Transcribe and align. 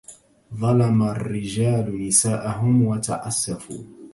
ظلم 0.55 1.03
الرجال 1.03 2.07
نساءهم 2.07 2.85
وتعسفوا 2.85 3.83